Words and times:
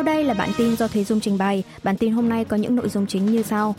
Sau 0.00 0.04
đây 0.04 0.24
là 0.24 0.34
bản 0.34 0.50
tin 0.58 0.76
do 0.76 0.88
Thế 0.88 1.04
Dung 1.04 1.20
trình 1.20 1.38
bày. 1.38 1.64
Bản 1.82 1.96
tin 1.96 2.12
hôm 2.12 2.28
nay 2.28 2.44
có 2.44 2.56
những 2.56 2.76
nội 2.76 2.88
dung 2.88 3.06
chính 3.06 3.26
như 3.26 3.42
sau. 3.42 3.74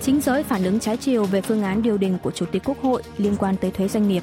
Chính 0.00 0.20
giới 0.20 0.42
phản 0.42 0.64
ứng 0.64 0.80
trái 0.80 0.96
chiều 0.96 1.24
về 1.24 1.40
phương 1.40 1.62
án 1.62 1.82
điều 1.82 1.98
đình 1.98 2.18
của 2.22 2.30
Chủ 2.30 2.46
tịch 2.46 2.62
Quốc 2.64 2.82
hội 2.82 3.02
liên 3.18 3.36
quan 3.36 3.56
tới 3.56 3.70
thuế 3.70 3.88
doanh 3.88 4.08
nghiệp. 4.08 4.22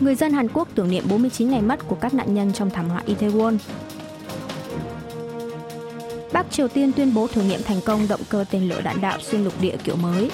Người 0.00 0.14
dân 0.14 0.32
Hàn 0.32 0.48
Quốc 0.48 0.68
tưởng 0.74 0.90
niệm 0.90 1.04
49 1.08 1.50
ngày 1.50 1.62
mất 1.62 1.88
của 1.88 1.96
các 1.96 2.14
nạn 2.14 2.34
nhân 2.34 2.52
trong 2.52 2.70
thảm 2.70 2.88
họa 2.88 3.02
Itaewon. 3.06 3.56
Bắc 6.32 6.50
Triều 6.50 6.68
Tiên 6.68 6.92
tuyên 6.92 7.14
bố 7.14 7.26
thử 7.26 7.42
nghiệm 7.42 7.62
thành 7.62 7.80
công 7.84 8.08
động 8.08 8.20
cơ 8.28 8.44
tên 8.50 8.68
lửa 8.68 8.80
đạn 8.80 9.00
đạo 9.00 9.18
xuyên 9.20 9.44
lục 9.44 9.54
địa 9.60 9.76
kiểu 9.84 9.96
mới. 9.96 10.30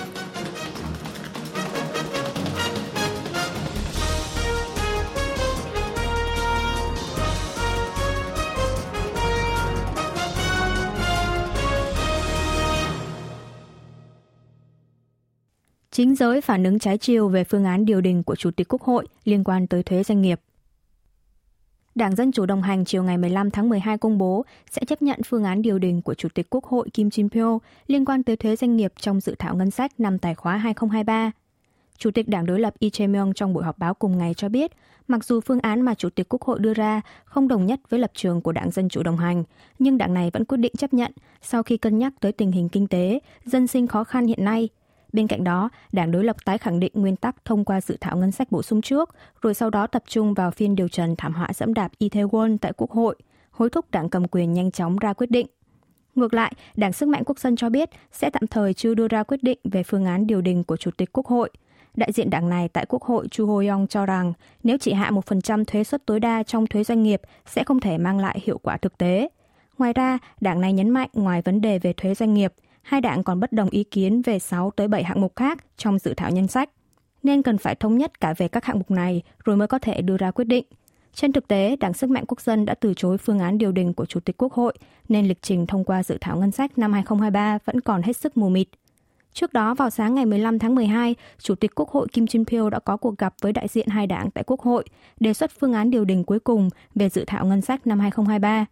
Chính 15.98 16.14
giới 16.14 16.40
phản 16.40 16.64
ứng 16.64 16.78
trái 16.78 16.98
chiều 16.98 17.28
về 17.28 17.44
phương 17.44 17.64
án 17.64 17.84
điều 17.84 18.00
đình 18.00 18.22
của 18.22 18.36
Chủ 18.36 18.50
tịch 18.50 18.68
Quốc 18.68 18.82
hội 18.82 19.06
liên 19.24 19.44
quan 19.44 19.66
tới 19.66 19.82
thuế 19.82 20.02
doanh 20.02 20.22
nghiệp. 20.22 20.40
Đảng 21.94 22.16
Dân 22.16 22.32
Chủ 22.32 22.46
đồng 22.46 22.62
hành 22.62 22.84
chiều 22.84 23.02
ngày 23.02 23.18
15 23.18 23.50
tháng 23.50 23.68
12 23.68 23.98
công 23.98 24.18
bố 24.18 24.44
sẽ 24.70 24.84
chấp 24.84 25.02
nhận 25.02 25.20
phương 25.26 25.44
án 25.44 25.62
điều 25.62 25.78
đình 25.78 26.02
của 26.02 26.14
Chủ 26.14 26.28
tịch 26.34 26.46
Quốc 26.50 26.64
hội 26.64 26.90
Kim 26.90 27.08
Jin 27.08 27.28
Pyo 27.28 27.58
liên 27.86 28.04
quan 28.04 28.22
tới 28.22 28.36
thuế 28.36 28.56
doanh 28.56 28.76
nghiệp 28.76 28.92
trong 29.00 29.20
dự 29.20 29.34
thảo 29.38 29.56
ngân 29.56 29.70
sách 29.70 30.00
năm 30.00 30.18
tài 30.18 30.34
khóa 30.34 30.56
2023. 30.56 31.30
Chủ 31.98 32.10
tịch 32.10 32.28
Đảng 32.28 32.46
đối 32.46 32.60
lập 32.60 32.74
Lee 32.80 32.90
Jae-myung 32.90 33.32
trong 33.32 33.54
buổi 33.54 33.64
họp 33.64 33.78
báo 33.78 33.94
cùng 33.94 34.18
ngày 34.18 34.34
cho 34.34 34.48
biết, 34.48 34.72
mặc 35.08 35.24
dù 35.24 35.40
phương 35.40 35.60
án 35.60 35.80
mà 35.80 35.94
Chủ 35.94 36.10
tịch 36.10 36.26
Quốc 36.28 36.42
hội 36.42 36.58
đưa 36.58 36.74
ra 36.74 37.00
không 37.24 37.48
đồng 37.48 37.66
nhất 37.66 37.80
với 37.88 38.00
lập 38.00 38.10
trường 38.14 38.40
của 38.40 38.52
Đảng 38.52 38.70
Dân 38.70 38.88
Chủ 38.88 39.02
đồng 39.02 39.16
hành, 39.16 39.44
nhưng 39.78 39.98
đảng 39.98 40.14
này 40.14 40.30
vẫn 40.32 40.44
quyết 40.44 40.58
định 40.58 40.72
chấp 40.78 40.94
nhận 40.94 41.12
sau 41.42 41.62
khi 41.62 41.76
cân 41.76 41.98
nhắc 41.98 42.12
tới 42.20 42.32
tình 42.32 42.52
hình 42.52 42.68
kinh 42.68 42.86
tế, 42.86 43.18
dân 43.44 43.66
sinh 43.66 43.86
khó 43.86 44.04
khăn 44.04 44.26
hiện 44.26 44.44
nay– 44.44 44.68
Bên 45.12 45.26
cạnh 45.26 45.44
đó, 45.44 45.70
Đảng 45.92 46.10
đối 46.10 46.24
lập 46.24 46.36
tái 46.44 46.58
khẳng 46.58 46.80
định 46.80 46.92
nguyên 46.94 47.16
tắc 47.16 47.44
thông 47.44 47.64
qua 47.64 47.80
dự 47.80 47.96
thảo 48.00 48.16
ngân 48.16 48.32
sách 48.32 48.52
bổ 48.52 48.62
sung 48.62 48.82
trước, 48.82 49.14
rồi 49.42 49.54
sau 49.54 49.70
đó 49.70 49.86
tập 49.86 50.02
trung 50.06 50.34
vào 50.34 50.50
phiên 50.50 50.76
điều 50.76 50.88
trần 50.88 51.16
thảm 51.16 51.34
họa 51.34 51.48
dẫm 51.54 51.74
đạp 51.74 51.92
Itaewon 51.98 52.58
tại 52.58 52.72
Quốc 52.76 52.90
hội, 52.90 53.16
hối 53.50 53.70
thúc 53.70 53.90
đảng 53.90 54.08
cầm 54.08 54.28
quyền 54.30 54.52
nhanh 54.52 54.70
chóng 54.70 54.96
ra 54.96 55.12
quyết 55.12 55.30
định. 55.30 55.46
Ngược 56.14 56.34
lại, 56.34 56.52
Đảng 56.76 56.92
Sức 56.92 57.08
mạnh 57.08 57.22
Quốc 57.26 57.38
dân 57.38 57.56
cho 57.56 57.68
biết 57.68 57.90
sẽ 58.12 58.30
tạm 58.30 58.46
thời 58.46 58.74
chưa 58.74 58.94
đưa 58.94 59.08
ra 59.08 59.22
quyết 59.22 59.42
định 59.42 59.58
về 59.64 59.82
phương 59.82 60.04
án 60.04 60.26
điều 60.26 60.40
đình 60.40 60.64
của 60.64 60.76
Chủ 60.76 60.90
tịch 60.90 61.12
Quốc 61.12 61.26
hội. 61.26 61.50
Đại 61.96 62.12
diện 62.12 62.30
đảng 62.30 62.48
này 62.48 62.68
tại 62.68 62.86
Quốc 62.88 63.02
hội 63.02 63.28
Chu 63.28 63.46
Ho 63.46 63.62
Yong 63.70 63.86
cho 63.86 64.06
rằng 64.06 64.32
nếu 64.62 64.78
chỉ 64.80 64.92
hạ 64.92 65.10
1% 65.10 65.64
thuế 65.64 65.84
suất 65.84 66.06
tối 66.06 66.20
đa 66.20 66.42
trong 66.42 66.66
thuế 66.66 66.84
doanh 66.84 67.02
nghiệp 67.02 67.20
sẽ 67.46 67.64
không 67.64 67.80
thể 67.80 67.98
mang 67.98 68.18
lại 68.18 68.40
hiệu 68.44 68.58
quả 68.58 68.76
thực 68.76 68.98
tế. 68.98 69.28
Ngoài 69.78 69.92
ra, 69.92 70.18
đảng 70.40 70.60
này 70.60 70.72
nhấn 70.72 70.90
mạnh 70.90 71.08
ngoài 71.12 71.42
vấn 71.42 71.60
đề 71.60 71.78
về 71.78 71.92
thuế 71.92 72.14
doanh 72.14 72.34
nghiệp– 72.34 72.52
hai 72.88 73.00
đảng 73.00 73.22
còn 73.22 73.40
bất 73.40 73.52
đồng 73.52 73.70
ý 73.70 73.84
kiến 73.84 74.22
về 74.22 74.38
6 74.38 74.70
tới 74.70 74.88
7 74.88 75.04
hạng 75.04 75.20
mục 75.20 75.36
khác 75.36 75.64
trong 75.76 75.98
dự 75.98 76.14
thảo 76.14 76.30
nhân 76.30 76.48
sách, 76.48 76.70
nên 77.22 77.42
cần 77.42 77.58
phải 77.58 77.74
thống 77.74 77.98
nhất 77.98 78.20
cả 78.20 78.34
về 78.36 78.48
các 78.48 78.64
hạng 78.64 78.78
mục 78.78 78.90
này 78.90 79.22
rồi 79.44 79.56
mới 79.56 79.68
có 79.68 79.78
thể 79.78 80.02
đưa 80.02 80.16
ra 80.16 80.30
quyết 80.30 80.44
định. 80.44 80.64
Trên 81.14 81.32
thực 81.32 81.48
tế, 81.48 81.76
Đảng 81.76 81.94
Sức 81.94 82.10
mạnh 82.10 82.24
Quốc 82.28 82.40
dân 82.40 82.64
đã 82.64 82.74
từ 82.74 82.94
chối 82.94 83.18
phương 83.18 83.38
án 83.38 83.58
điều 83.58 83.72
đình 83.72 83.94
của 83.94 84.06
Chủ 84.06 84.20
tịch 84.20 84.36
Quốc 84.38 84.52
hội, 84.52 84.74
nên 85.08 85.28
lịch 85.28 85.42
trình 85.42 85.66
thông 85.66 85.84
qua 85.84 86.02
dự 86.02 86.18
thảo 86.20 86.36
ngân 86.36 86.50
sách 86.50 86.78
năm 86.78 86.92
2023 86.92 87.58
vẫn 87.64 87.80
còn 87.80 88.02
hết 88.02 88.16
sức 88.16 88.36
mù 88.36 88.48
mịt. 88.48 88.68
Trước 89.32 89.52
đó, 89.52 89.74
vào 89.74 89.90
sáng 89.90 90.14
ngày 90.14 90.26
15 90.26 90.58
tháng 90.58 90.74
12, 90.74 91.14
Chủ 91.38 91.54
tịch 91.54 91.74
Quốc 91.74 91.90
hội 91.90 92.06
Kim 92.12 92.24
Jin 92.24 92.44
Pyo 92.44 92.70
đã 92.70 92.78
có 92.78 92.96
cuộc 92.96 93.18
gặp 93.18 93.34
với 93.42 93.52
đại 93.52 93.68
diện 93.68 93.88
hai 93.88 94.06
đảng 94.06 94.30
tại 94.30 94.44
Quốc 94.46 94.60
hội, 94.60 94.84
đề 95.20 95.34
xuất 95.34 95.50
phương 95.60 95.72
án 95.72 95.90
điều 95.90 96.04
đình 96.04 96.24
cuối 96.24 96.40
cùng 96.40 96.70
về 96.94 97.08
dự 97.08 97.24
thảo 97.26 97.46
ngân 97.46 97.60
sách 97.60 97.86
năm 97.86 98.00
2023. 98.00 98.66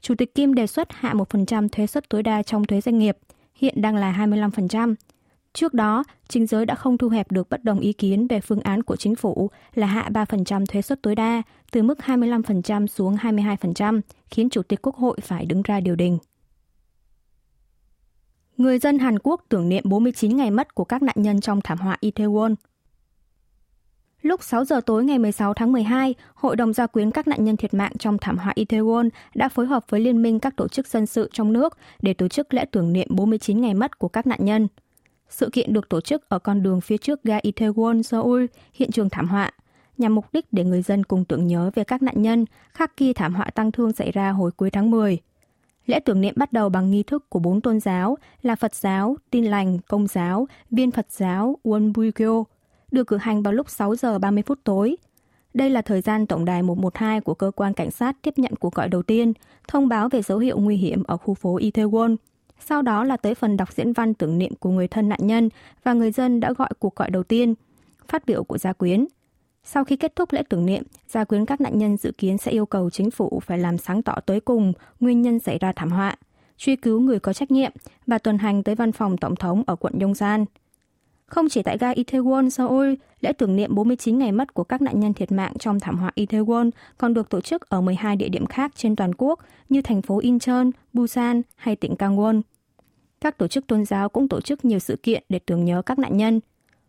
Chủ 0.00 0.14
tịch 0.14 0.34
Kim 0.34 0.54
đề 0.54 0.66
xuất 0.66 0.92
hạ 0.92 1.14
1% 1.14 1.68
thuế 1.68 1.86
suất 1.86 2.08
tối 2.08 2.22
đa 2.22 2.42
trong 2.42 2.64
thuế 2.64 2.80
doanh 2.80 2.98
nghiệp– 2.98 3.18
hiện 3.54 3.82
đang 3.82 3.96
là 3.96 4.26
25%. 4.26 4.94
Trước 5.52 5.74
đó, 5.74 6.04
chính 6.28 6.46
giới 6.46 6.66
đã 6.66 6.74
không 6.74 6.98
thu 6.98 7.08
hẹp 7.08 7.32
được 7.32 7.50
bất 7.50 7.64
đồng 7.64 7.80
ý 7.80 7.92
kiến 7.92 8.26
về 8.26 8.40
phương 8.40 8.60
án 8.60 8.82
của 8.82 8.96
chính 8.96 9.14
phủ 9.14 9.50
là 9.74 9.86
hạ 9.86 10.08
3% 10.12 10.66
thuế 10.66 10.82
suất 10.82 11.02
tối 11.02 11.14
đa, 11.14 11.42
từ 11.72 11.82
mức 11.82 11.98
25% 11.98 12.86
xuống 12.86 13.16
22%, 13.16 14.00
khiến 14.30 14.50
Chủ 14.50 14.62
tịch 14.62 14.82
Quốc 14.82 14.96
hội 14.96 15.18
phải 15.22 15.46
đứng 15.46 15.62
ra 15.62 15.80
điều 15.80 15.96
đình. 15.96 16.18
Người 18.56 18.78
dân 18.78 18.98
Hàn 18.98 19.18
Quốc 19.18 19.44
tưởng 19.48 19.68
niệm 19.68 19.82
49 19.86 20.36
ngày 20.36 20.50
mất 20.50 20.74
của 20.74 20.84
các 20.84 21.02
nạn 21.02 21.16
nhân 21.18 21.40
trong 21.40 21.60
thảm 21.60 21.78
họa 21.78 21.96
Itaewon. 22.00 22.54
Lúc 24.22 24.42
6 24.42 24.64
giờ 24.64 24.80
tối 24.80 25.04
ngày 25.04 25.18
16 25.18 25.54
tháng 25.54 25.72
12, 25.72 26.14
Hội 26.34 26.56
đồng 26.56 26.72
gia 26.72 26.86
quyến 26.86 27.10
các 27.10 27.28
nạn 27.28 27.44
nhân 27.44 27.56
thiệt 27.56 27.74
mạng 27.74 27.92
trong 27.98 28.18
thảm 28.18 28.38
họa 28.38 28.52
Itaewon 28.56 29.08
đã 29.34 29.48
phối 29.48 29.66
hợp 29.66 29.84
với 29.88 30.00
Liên 30.00 30.22
minh 30.22 30.40
các 30.40 30.56
tổ 30.56 30.68
chức 30.68 30.86
dân 30.86 31.06
sự 31.06 31.30
trong 31.32 31.52
nước 31.52 31.78
để 32.02 32.14
tổ 32.14 32.28
chức 32.28 32.54
lễ 32.54 32.64
tưởng 32.64 32.92
niệm 32.92 33.06
49 33.10 33.60
ngày 33.60 33.74
mất 33.74 33.98
của 33.98 34.08
các 34.08 34.26
nạn 34.26 34.38
nhân. 34.42 34.68
Sự 35.28 35.50
kiện 35.52 35.72
được 35.72 35.88
tổ 35.88 36.00
chức 36.00 36.28
ở 36.28 36.38
con 36.38 36.62
đường 36.62 36.80
phía 36.80 36.96
trước 36.96 37.22
ga 37.22 37.38
Itaewon, 37.38 38.02
Seoul, 38.02 38.44
hiện 38.74 38.90
trường 38.90 39.10
thảm 39.10 39.28
họa, 39.28 39.50
nhằm 39.98 40.14
mục 40.14 40.26
đích 40.32 40.46
để 40.52 40.64
người 40.64 40.82
dân 40.82 41.04
cùng 41.04 41.24
tưởng 41.24 41.46
nhớ 41.46 41.70
về 41.74 41.84
các 41.84 42.02
nạn 42.02 42.22
nhân 42.22 42.44
khác 42.72 42.92
khi 42.96 43.12
thảm 43.12 43.34
họa 43.34 43.50
tăng 43.54 43.72
thương 43.72 43.92
xảy 43.92 44.12
ra 44.12 44.30
hồi 44.30 44.50
cuối 44.50 44.70
tháng 44.70 44.90
10. 44.90 45.18
Lễ 45.86 46.00
tưởng 46.00 46.20
niệm 46.20 46.34
bắt 46.36 46.52
đầu 46.52 46.68
bằng 46.68 46.90
nghi 46.90 47.02
thức 47.02 47.30
của 47.30 47.38
bốn 47.38 47.60
tôn 47.60 47.80
giáo 47.80 48.18
là 48.42 48.56
Phật 48.56 48.74
giáo, 48.74 49.16
Tin 49.30 49.44
lành, 49.44 49.78
Công 49.88 50.06
giáo, 50.06 50.48
Viên 50.70 50.90
Phật 50.90 51.06
giáo, 51.10 51.56
Wonbugyo– 51.64 52.44
được 52.92 53.06
cử 53.06 53.16
hành 53.16 53.42
vào 53.42 53.52
lúc 53.52 53.70
6 53.70 53.96
giờ 53.96 54.18
30 54.18 54.42
phút 54.46 54.58
tối. 54.64 54.96
Đây 55.54 55.70
là 55.70 55.82
thời 55.82 56.00
gian 56.00 56.26
tổng 56.26 56.44
đài 56.44 56.62
112 56.62 57.20
của 57.20 57.34
cơ 57.34 57.50
quan 57.50 57.74
cảnh 57.74 57.90
sát 57.90 58.16
tiếp 58.22 58.34
nhận 58.36 58.56
cuộc 58.56 58.74
gọi 58.74 58.88
đầu 58.88 59.02
tiên, 59.02 59.32
thông 59.68 59.88
báo 59.88 60.08
về 60.08 60.22
dấu 60.22 60.38
hiệu 60.38 60.58
nguy 60.58 60.76
hiểm 60.76 61.02
ở 61.02 61.16
khu 61.16 61.34
phố 61.34 61.58
Itaewon. 61.58 62.16
Sau 62.66 62.82
đó 62.82 63.04
là 63.04 63.16
tới 63.16 63.34
phần 63.34 63.56
đọc 63.56 63.72
diễn 63.72 63.92
văn 63.92 64.14
tưởng 64.14 64.38
niệm 64.38 64.54
của 64.54 64.70
người 64.70 64.88
thân 64.88 65.08
nạn 65.08 65.20
nhân 65.22 65.48
và 65.84 65.92
người 65.92 66.10
dân 66.10 66.40
đã 66.40 66.52
gọi 66.52 66.68
cuộc 66.78 66.96
gọi 66.96 67.10
đầu 67.10 67.22
tiên, 67.22 67.54
phát 68.08 68.26
biểu 68.26 68.44
của 68.44 68.58
gia 68.58 68.72
quyến. 68.72 69.06
Sau 69.64 69.84
khi 69.84 69.96
kết 69.96 70.16
thúc 70.16 70.32
lễ 70.32 70.42
tưởng 70.48 70.66
niệm, 70.66 70.82
gia 71.08 71.24
quyến 71.24 71.46
các 71.46 71.60
nạn 71.60 71.78
nhân 71.78 71.96
dự 71.96 72.12
kiến 72.18 72.38
sẽ 72.38 72.50
yêu 72.50 72.66
cầu 72.66 72.90
chính 72.90 73.10
phủ 73.10 73.40
phải 73.40 73.58
làm 73.58 73.78
sáng 73.78 74.02
tỏ 74.02 74.14
tới 74.26 74.40
cùng 74.40 74.72
nguyên 75.00 75.22
nhân 75.22 75.38
xảy 75.38 75.58
ra 75.58 75.72
thảm 75.76 75.90
họa, 75.90 76.16
truy 76.56 76.76
cứu 76.76 77.00
người 77.00 77.20
có 77.20 77.32
trách 77.32 77.50
nhiệm 77.50 77.72
và 78.06 78.18
tuần 78.18 78.38
hành 78.38 78.62
tới 78.62 78.74
văn 78.74 78.92
phòng 78.92 79.16
tổng 79.16 79.36
thống 79.36 79.62
ở 79.66 79.76
quận 79.76 79.98
Yongsan. 80.00 80.44
Không 81.30 81.48
chỉ 81.48 81.62
tại 81.62 81.78
ga 81.78 81.92
Itaewon, 81.92 82.48
Seoul, 82.48 82.94
lễ 83.20 83.32
tưởng 83.32 83.56
niệm 83.56 83.74
49 83.74 84.18
ngày 84.18 84.32
mất 84.32 84.54
của 84.54 84.64
các 84.64 84.82
nạn 84.82 85.00
nhân 85.00 85.14
thiệt 85.14 85.32
mạng 85.32 85.52
trong 85.58 85.80
thảm 85.80 85.98
họa 85.98 86.10
Itaewon 86.16 86.70
còn 86.98 87.14
được 87.14 87.28
tổ 87.28 87.40
chức 87.40 87.68
ở 87.68 87.80
12 87.80 88.16
địa 88.16 88.28
điểm 88.28 88.46
khác 88.46 88.72
trên 88.74 88.96
toàn 88.96 89.14
quốc 89.18 89.40
như 89.68 89.82
thành 89.82 90.02
phố 90.02 90.18
Incheon, 90.18 90.64
Busan 90.92 91.42
hay 91.56 91.76
tỉnh 91.76 91.94
Gangwon. 91.94 92.42
Các 93.20 93.38
tổ 93.38 93.48
chức 93.48 93.66
tôn 93.66 93.84
giáo 93.84 94.08
cũng 94.08 94.28
tổ 94.28 94.40
chức 94.40 94.64
nhiều 94.64 94.78
sự 94.78 94.96
kiện 95.02 95.24
để 95.28 95.38
tưởng 95.38 95.64
nhớ 95.64 95.82
các 95.86 95.98
nạn 95.98 96.16
nhân. 96.16 96.40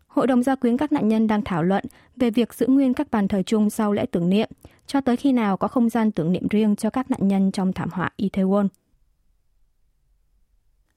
Hội 0.06 0.26
đồng 0.26 0.42
gia 0.42 0.54
quyến 0.54 0.76
các 0.76 0.92
nạn 0.92 1.08
nhân 1.08 1.26
đang 1.26 1.42
thảo 1.42 1.62
luận 1.62 1.84
về 2.16 2.30
việc 2.30 2.54
giữ 2.54 2.66
nguyên 2.66 2.94
các 2.94 3.10
bàn 3.10 3.28
thờ 3.28 3.42
chung 3.42 3.70
sau 3.70 3.92
lễ 3.92 4.06
tưởng 4.06 4.30
niệm, 4.30 4.48
cho 4.86 5.00
tới 5.00 5.16
khi 5.16 5.32
nào 5.32 5.56
có 5.56 5.68
không 5.68 5.88
gian 5.88 6.10
tưởng 6.10 6.32
niệm 6.32 6.48
riêng 6.50 6.76
cho 6.76 6.90
các 6.90 7.10
nạn 7.10 7.28
nhân 7.28 7.52
trong 7.52 7.72
thảm 7.72 7.88
họa 7.92 8.10
Itaewon. 8.18 8.68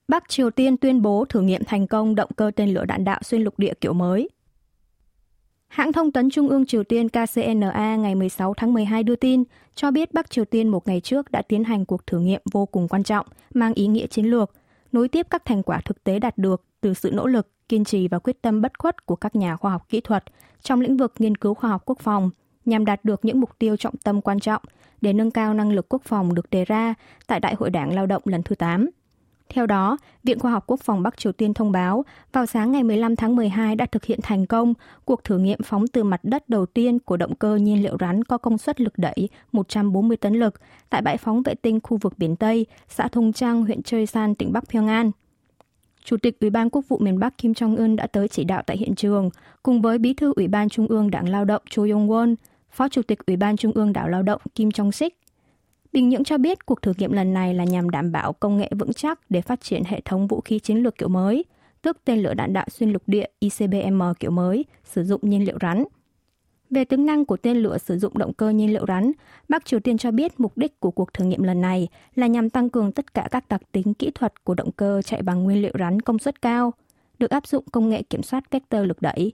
Bắc 0.08 0.30
Triều 0.30 0.50
Tiên 0.50 0.78
tuyên 0.78 1.02
bố 1.02 1.26
thử 1.30 1.42
nghiệm 1.42 1.64
thành 1.64 1.88
công 1.88 2.16
động 2.16 2.30
cơ 2.36 2.52
tên 2.56 2.74
lửa 2.74 2.86
đạn 2.86 3.04
đạo 3.04 3.20
xuyên 3.24 3.42
lục 3.42 3.60
địa 3.60 3.74
kiểu 3.82 3.94
mới. 3.94 4.30
Hãng 5.68 5.94
thông 5.94 6.12
tấn 6.12 6.30
Trung 6.30 6.50
ương 6.50 6.66
Triều 6.66 6.84
Tiên 6.84 7.10
KCNA 7.10 7.96
ngày 7.96 8.16
16 8.16 8.54
tháng 8.54 8.74
12 8.74 9.04
đưa 9.04 9.16
tin 9.16 9.44
cho 9.76 9.92
biết 9.92 10.14
Bắc 10.14 10.30
Triều 10.30 10.46
Tiên 10.46 10.68
một 10.68 10.88
ngày 10.88 11.02
trước 11.02 11.32
đã 11.32 11.42
tiến 11.42 11.64
hành 11.64 11.86
cuộc 11.86 12.08
thử 12.08 12.20
nghiệm 12.20 12.42
vô 12.52 12.66
cùng 12.66 12.88
quan 12.88 13.04
trọng, 13.04 13.28
mang 13.54 13.74
ý 13.74 13.88
nghĩa 13.88 14.08
chiến 14.08 14.26
lược, 14.26 14.52
nối 14.92 15.08
tiếp 15.08 15.28
các 15.30 15.46
thành 15.46 15.64
quả 15.64 15.82
thực 15.86 16.04
tế 16.04 16.20
đạt 16.20 16.38
được 16.38 16.64
từ 16.82 16.94
sự 16.94 17.12
nỗ 17.14 17.28
lực, 17.28 17.48
kiên 17.70 17.84
trì 17.84 18.08
và 18.08 18.20
quyết 18.20 18.42
tâm 18.42 18.62
bất 18.62 18.80
khuất 18.80 19.06
của 19.06 19.16
các 19.16 19.36
nhà 19.36 19.56
khoa 19.56 19.72
học 19.72 19.86
kỹ 19.90 20.02
thuật 20.02 20.24
trong 20.62 20.82
lĩnh 20.82 20.98
vực 20.98 21.14
nghiên 21.20 21.38
cứu 21.38 21.54
khoa 21.54 21.70
học 21.70 21.82
quốc 21.86 22.00
phòng 22.00 22.30
nhằm 22.66 22.86
đạt 22.86 23.06
được 23.06 23.26
những 23.26 23.40
mục 23.40 23.60
tiêu 23.60 23.78
trọng 23.78 23.98
tâm 23.98 24.22
quan 24.22 24.40
trọng 24.40 24.62
để 25.02 25.14
nâng 25.14 25.32
cao 25.32 25.54
năng 25.54 25.72
lực 25.72 25.86
quốc 25.90 26.02
phòng 26.06 26.36
được 26.36 26.50
đề 26.50 26.66
ra 26.66 26.94
tại 27.28 27.40
Đại 27.40 27.56
hội 27.56 27.70
Đảng 27.70 27.94
Lao 27.94 28.06
động 28.06 28.22
lần 28.26 28.44
thứ 28.44 28.56
8 28.56 28.90
theo 29.50 29.66
đó, 29.66 29.98
Viện 30.24 30.40
Khoa 30.40 30.52
học 30.52 30.64
Quốc 30.68 30.80
phòng 30.80 31.04
Bắc 31.04 31.18
Triều 31.18 31.32
Tiên 31.32 31.54
thông 31.54 31.72
báo, 31.72 32.06
vào 32.34 32.46
sáng 32.46 32.72
ngày 32.72 32.84
15 32.84 33.16
tháng 33.16 33.36
12 33.36 33.76
đã 33.76 33.86
thực 33.86 34.06
hiện 34.06 34.20
thành 34.24 34.46
công 34.46 34.74
cuộc 35.06 35.24
thử 35.24 35.38
nghiệm 35.38 35.60
phóng 35.64 35.88
từ 35.88 36.04
mặt 36.04 36.20
đất 36.24 36.50
đầu 36.50 36.66
tiên 36.66 37.00
của 37.00 37.18
động 37.18 37.36
cơ 37.36 37.56
nhiên 37.56 37.84
liệu 37.84 37.98
rắn 38.00 38.24
có 38.24 38.38
công 38.38 38.58
suất 38.58 38.82
lực 38.82 38.94
đẩy 38.98 39.30
140 39.52 40.18
tấn 40.18 40.34
lực 40.34 40.62
tại 40.90 41.02
bãi 41.02 41.18
phóng 41.18 41.44
vệ 41.44 41.56
tinh 41.56 41.80
khu 41.84 41.98
vực 41.98 42.14
biển 42.18 42.36
Tây, 42.36 42.66
xã 42.90 43.08
Thung 43.08 43.34
Trang, 43.34 43.64
huyện 43.64 43.84
Choi 43.84 44.06
San, 44.06 44.36
tỉnh 44.36 44.54
Bắc 44.54 44.70
Pyongan. 44.70 45.12
Chủ 46.04 46.18
tịch 46.18 46.40
Ủy 46.40 46.50
ban 46.50 46.70
Quốc 46.70 46.86
vụ 46.88 46.98
miền 46.98 47.20
Bắc 47.20 47.38
Kim 47.38 47.52
Jong-un 47.52 47.96
đã 47.96 48.08
tới 48.08 48.28
chỉ 48.28 48.44
đạo 48.44 48.64
tại 48.66 48.78
hiện 48.78 48.96
trường, 48.96 49.30
cùng 49.64 49.82
với 49.82 49.98
Bí 49.98 50.14
thư 50.14 50.34
Ủy 50.36 50.48
ban 50.48 50.70
Trung 50.70 50.88
ương 50.88 51.12
Đảng 51.12 51.30
Lao 51.30 51.46
động 51.46 51.62
Cho 51.70 51.84
Yong-won, 51.84 52.36
Phó 52.72 52.90
Chủ 52.90 53.02
tịch 53.02 53.26
Ủy 53.26 53.36
ban 53.36 53.58
Trung 53.58 53.72
ương 53.72 53.94
Đảng 53.94 54.08
Lao 54.08 54.24
động 54.24 54.42
Kim 54.56 54.70
Jong-sik 54.70 55.10
Bình 55.96 56.10
Nhưỡng 56.10 56.24
cho 56.24 56.38
biết 56.38 56.66
cuộc 56.66 56.82
thử 56.82 56.94
nghiệm 56.98 57.12
lần 57.12 57.34
này 57.34 57.54
là 57.54 57.64
nhằm 57.64 57.90
đảm 57.90 58.12
bảo 58.12 58.34
công 58.34 58.58
nghệ 58.58 58.70
vững 58.80 58.94
chắc 58.94 59.20
để 59.30 59.42
phát 59.42 59.62
triển 59.62 59.84
hệ 59.84 60.02
thống 60.02 60.28
vũ 60.28 60.42
khí 60.42 60.60
chiến 60.60 60.78
lược 60.78 60.98
kiểu 60.98 61.10
mới, 61.10 61.46
tức 61.82 61.98
tên 62.06 62.20
lửa 62.20 62.34
đạn 62.34 62.54
đạo 62.54 62.66
xuyên 62.70 62.92
lục 62.92 63.04
địa 63.08 63.26
ICBM 63.40 64.02
kiểu 64.20 64.32
mới, 64.32 64.66
sử 64.84 65.04
dụng 65.04 65.22
nhiên 65.24 65.46
liệu 65.46 65.58
rắn. 65.62 65.84
Về 66.70 66.86
tính 66.86 67.06
năng 67.06 67.26
của 67.26 67.38
tên 67.38 67.58
lửa 67.58 67.78
sử 67.78 67.98
dụng 67.98 68.18
động 68.18 68.34
cơ 68.34 68.50
nhiên 68.50 68.74
liệu 68.74 68.86
rắn, 68.88 69.12
Bắc 69.50 69.66
Triều 69.66 69.80
Tiên 69.80 69.98
cho 69.98 70.12
biết 70.12 70.40
mục 70.40 70.58
đích 70.58 70.80
của 70.80 70.92
cuộc 70.92 71.14
thử 71.14 71.26
nghiệm 71.26 71.44
lần 71.44 71.62
này 71.62 71.88
là 72.16 72.28
nhằm 72.28 72.50
tăng 72.50 72.70
cường 72.70 72.92
tất 72.92 73.14
cả 73.14 73.28
các 73.32 73.50
đặc 73.50 73.62
tính 73.72 73.94
kỹ 73.94 74.12
thuật 74.16 74.44
của 74.44 74.54
động 74.54 74.72
cơ 74.72 75.02
chạy 75.02 75.22
bằng 75.22 75.44
nguyên 75.44 75.62
liệu 75.62 75.74
rắn 75.80 76.00
công 76.00 76.20
suất 76.20 76.42
cao, 76.42 76.74
được 77.20 77.30
áp 77.30 77.48
dụng 77.48 77.66
công 77.72 77.90
nghệ 77.90 78.02
kiểm 78.02 78.24
soát 78.24 78.52
vector 78.52 78.86
lực 78.86 79.02
đẩy. 79.02 79.32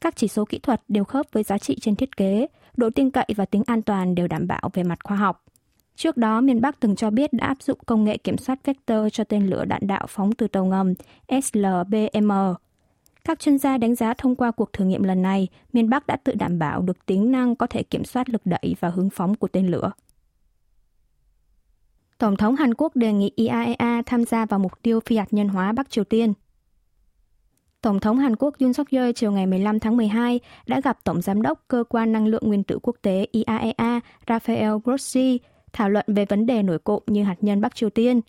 Các 0.00 0.16
chỉ 0.16 0.28
số 0.28 0.44
kỹ 0.44 0.58
thuật 0.58 0.82
đều 0.88 1.04
khớp 1.04 1.26
với 1.32 1.42
giá 1.42 1.58
trị 1.58 1.78
trên 1.80 1.96
thiết 1.96 2.16
kế, 2.16 2.46
độ 2.76 2.90
tin 2.90 3.10
cậy 3.10 3.26
và 3.36 3.44
tính 3.44 3.62
an 3.66 3.82
toàn 3.82 4.14
đều 4.14 4.28
đảm 4.28 4.46
bảo 4.46 4.70
về 4.74 4.82
mặt 4.82 4.98
khoa 5.04 5.16
học. 5.16 5.44
Trước 5.96 6.16
đó, 6.16 6.40
miền 6.40 6.60
Bắc 6.60 6.80
từng 6.80 6.96
cho 6.96 7.10
biết 7.10 7.32
đã 7.32 7.46
áp 7.46 7.62
dụng 7.62 7.78
công 7.86 8.04
nghệ 8.04 8.16
kiểm 8.16 8.38
soát 8.38 8.58
vector 8.64 9.06
cho 9.12 9.24
tên 9.24 9.46
lửa 9.46 9.64
đạn 9.64 9.86
đạo 9.86 10.06
phóng 10.08 10.32
từ 10.32 10.48
tàu 10.48 10.64
ngầm 10.64 10.94
SLBM. 11.42 12.32
Các 13.24 13.40
chuyên 13.40 13.58
gia 13.58 13.78
đánh 13.78 13.94
giá 13.94 14.14
thông 14.14 14.36
qua 14.36 14.50
cuộc 14.50 14.72
thử 14.72 14.84
nghiệm 14.84 15.02
lần 15.02 15.22
này, 15.22 15.48
miền 15.72 15.90
Bắc 15.90 16.06
đã 16.06 16.16
tự 16.24 16.34
đảm 16.34 16.58
bảo 16.58 16.82
được 16.82 17.06
tính 17.06 17.32
năng 17.32 17.56
có 17.56 17.66
thể 17.66 17.82
kiểm 17.82 18.04
soát 18.04 18.30
lực 18.30 18.42
đẩy 18.44 18.76
và 18.80 18.88
hướng 18.88 19.10
phóng 19.10 19.34
của 19.34 19.48
tên 19.48 19.66
lửa. 19.66 19.92
Tổng 22.18 22.36
thống 22.36 22.56
Hàn 22.56 22.74
Quốc 22.74 22.96
đề 22.96 23.12
nghị 23.12 23.32
IAEA 23.36 24.02
tham 24.06 24.24
gia 24.24 24.46
vào 24.46 24.60
mục 24.60 24.72
tiêu 24.82 25.00
phi 25.00 25.16
hạt 25.16 25.32
nhân 25.32 25.48
hóa 25.48 25.72
Bắc 25.72 25.90
Triều 25.90 26.04
Tiên. 26.04 26.32
Tổng 27.82 28.00
thống 28.00 28.18
Hàn 28.18 28.36
Quốc 28.36 28.54
Yoon 28.60 28.72
suk 28.72 28.90
yeol 28.90 29.10
chiều 29.14 29.32
ngày 29.32 29.46
15 29.46 29.80
tháng 29.80 29.96
12 29.96 30.40
đã 30.66 30.80
gặp 30.80 30.98
Tổng 31.04 31.22
Giám 31.22 31.42
đốc 31.42 31.64
Cơ 31.68 31.84
quan 31.88 32.12
Năng 32.12 32.26
lượng 32.26 32.42
Nguyên 32.46 32.64
tử 32.64 32.78
Quốc 32.82 32.96
tế 33.02 33.26
IAEA 33.32 34.00
Rafael 34.26 34.80
Grossi 34.84 35.38
thảo 35.72 35.90
luận 35.90 36.04
về 36.08 36.24
vấn 36.24 36.46
đề 36.46 36.62
nổi 36.62 36.78
cộm 36.78 37.02
như 37.06 37.24
hạt 37.24 37.36
nhân 37.40 37.60
Bắc 37.60 37.74
Triều 37.74 37.90
Tiên. 37.90 38.20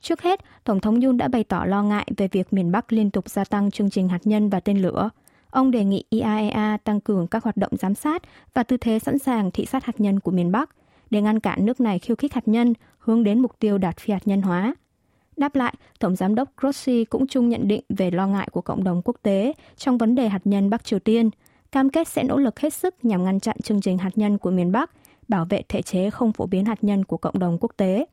Trước 0.00 0.22
hết, 0.22 0.40
Tổng 0.64 0.80
thống 0.80 1.00
Yoon 1.00 1.16
đã 1.16 1.28
bày 1.28 1.44
tỏ 1.44 1.64
lo 1.64 1.82
ngại 1.82 2.06
về 2.16 2.28
việc 2.32 2.52
miền 2.52 2.72
Bắc 2.72 2.92
liên 2.92 3.10
tục 3.10 3.28
gia 3.28 3.44
tăng 3.44 3.70
chương 3.70 3.90
trình 3.90 4.08
hạt 4.08 4.20
nhân 4.24 4.50
và 4.50 4.60
tên 4.60 4.82
lửa. 4.82 5.10
Ông 5.50 5.70
đề 5.70 5.84
nghị 5.84 6.04
IAEA 6.10 6.78
tăng 6.84 7.00
cường 7.00 7.26
các 7.26 7.44
hoạt 7.44 7.56
động 7.56 7.72
giám 7.78 7.94
sát 7.94 8.22
và 8.54 8.62
tư 8.62 8.76
thế 8.76 8.98
sẵn 8.98 9.18
sàng 9.18 9.50
thị 9.50 9.66
sát 9.66 9.84
hạt 9.84 10.00
nhân 10.00 10.20
của 10.20 10.30
miền 10.30 10.52
Bắc 10.52 10.70
để 11.10 11.22
ngăn 11.22 11.40
cản 11.40 11.66
nước 11.66 11.80
này 11.80 11.98
khiêu 11.98 12.16
khích 12.16 12.34
hạt 12.34 12.48
nhân 12.48 12.74
hướng 12.98 13.24
đến 13.24 13.40
mục 13.40 13.58
tiêu 13.58 13.78
đạt 13.78 13.98
phi 13.98 14.12
hạt 14.12 14.22
nhân 14.24 14.42
hóa. 14.42 14.74
Đáp 15.36 15.54
lại, 15.54 15.74
Tổng 15.98 16.16
Giám 16.16 16.34
đốc 16.34 16.48
Grossi 16.56 17.04
cũng 17.04 17.26
chung 17.26 17.48
nhận 17.48 17.68
định 17.68 17.82
về 17.88 18.10
lo 18.10 18.26
ngại 18.26 18.48
của 18.52 18.60
cộng 18.60 18.84
đồng 18.84 19.02
quốc 19.04 19.16
tế 19.22 19.52
trong 19.76 19.98
vấn 19.98 20.14
đề 20.14 20.28
hạt 20.28 20.40
nhân 20.44 20.70
Bắc 20.70 20.84
Triều 20.84 20.98
Tiên, 20.98 21.30
cam 21.72 21.90
kết 21.90 22.08
sẽ 22.08 22.22
nỗ 22.22 22.36
lực 22.36 22.60
hết 22.60 22.74
sức 22.74 22.94
nhằm 23.02 23.24
ngăn 23.24 23.40
chặn 23.40 23.56
chương 23.62 23.80
trình 23.80 23.98
hạt 23.98 24.10
nhân 24.14 24.38
của 24.38 24.50
miền 24.50 24.72
Bắc 24.72 24.90
bảo 25.32 25.44
vệ 25.44 25.62
thể 25.68 25.82
chế 25.82 26.10
không 26.10 26.32
phổ 26.32 26.46
biến 26.46 26.64
hạt 26.64 26.84
nhân 26.84 27.04
của 27.04 27.16
cộng 27.16 27.38
đồng 27.38 27.58
quốc 27.60 27.72
tế. 27.76 28.06